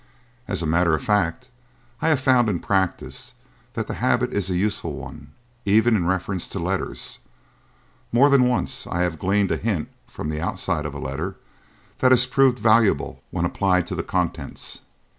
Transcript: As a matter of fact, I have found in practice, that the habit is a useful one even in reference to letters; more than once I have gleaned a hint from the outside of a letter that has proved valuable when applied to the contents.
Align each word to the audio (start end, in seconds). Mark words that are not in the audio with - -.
As 0.47 0.63
a 0.63 0.65
matter 0.65 0.95
of 0.95 1.03
fact, 1.03 1.47
I 2.01 2.07
have 2.09 2.19
found 2.19 2.49
in 2.49 2.57
practice, 2.59 3.35
that 3.73 3.85
the 3.85 3.93
habit 3.93 4.33
is 4.33 4.49
a 4.49 4.55
useful 4.57 4.93
one 4.93 5.29
even 5.63 5.95
in 5.95 6.07
reference 6.07 6.47
to 6.47 6.57
letters; 6.59 7.19
more 8.11 8.27
than 8.27 8.47
once 8.47 8.87
I 8.87 9.01
have 9.03 9.19
gleaned 9.19 9.51
a 9.51 9.57
hint 9.57 9.89
from 10.07 10.29
the 10.29 10.41
outside 10.41 10.87
of 10.87 10.95
a 10.95 10.99
letter 10.99 11.35
that 11.99 12.09
has 12.11 12.25
proved 12.25 12.57
valuable 12.57 13.21
when 13.29 13.45
applied 13.45 13.85
to 13.85 13.95
the 13.95 14.01
contents. 14.01 14.81